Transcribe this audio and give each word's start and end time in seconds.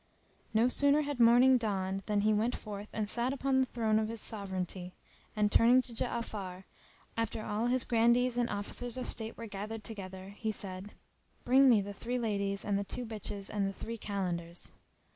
No 0.51 0.67
sooner 0.67 1.03
had 1.03 1.19
morning 1.19 1.59
dawned 1.59 2.01
than 2.07 2.21
he 2.21 2.33
went 2.33 2.55
forth 2.55 2.87
and 2.91 3.07
sat 3.07 3.31
upon 3.31 3.59
the 3.59 3.67
throne 3.67 3.99
of 3.99 4.07
his 4.07 4.19
sovereignty; 4.19 4.93
and, 5.35 5.51
turning 5.51 5.79
to 5.83 5.93
Ja'afar, 5.93 6.63
after 7.15 7.43
all 7.45 7.67
his 7.67 7.83
Grandees 7.83 8.35
and 8.35 8.49
Officers 8.49 8.97
of 8.97 9.05
state 9.05 9.37
were 9.37 9.45
gathered 9.45 9.83
together, 9.83 10.29
he 10.29 10.51
said, 10.51 10.93
"Bring 11.45 11.69
me 11.69 11.81
the 11.81 11.93
three 11.93 12.17
ladies 12.17 12.65
and 12.65 12.79
the 12.79 12.83
two 12.83 13.05
bitches 13.05 13.47
and 13.47 13.67
the 13.67 13.73
three 13.73 13.99
Kalandars." 13.99 14.71